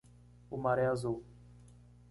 O 0.49 0.57
mar 0.57 0.79
é 0.79 0.87
azul. 0.87 1.23